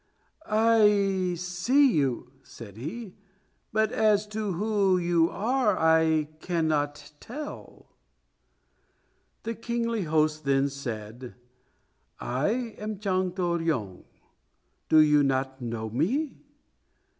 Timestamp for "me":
15.91-16.33